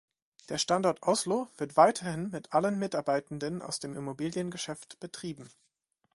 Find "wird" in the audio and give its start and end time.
1.59-1.77